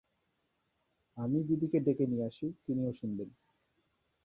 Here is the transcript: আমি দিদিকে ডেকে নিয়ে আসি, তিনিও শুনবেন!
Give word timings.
আমি 1.17 1.39
দিদিকে 1.43 1.77
ডেকে 1.79 2.05
নিয়ে 2.07 2.27
আসি, 2.27 2.47
তিনিও 2.65 2.91
শুনবেন! 2.93 3.29